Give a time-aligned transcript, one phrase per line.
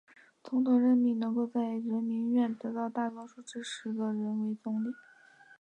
[0.43, 4.87] 总统任命能够在人民院得到大多数支持的人为总理。